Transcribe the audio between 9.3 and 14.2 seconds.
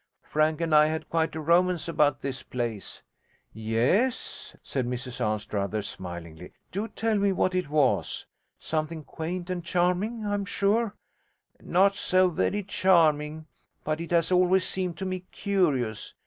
and charming, I'm sure.' 'Not so very charming, but it